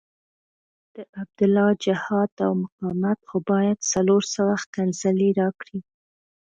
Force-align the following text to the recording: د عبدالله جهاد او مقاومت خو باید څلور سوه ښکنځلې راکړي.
د 0.95 0.97
عبدالله 1.21 1.69
جهاد 1.85 2.31
او 2.45 2.51
مقاومت 2.63 3.19
خو 3.27 3.37
باید 3.51 3.77
څلور 3.93 4.21
سوه 4.35 4.53
ښکنځلې 4.63 5.29
راکړي. 5.41 5.79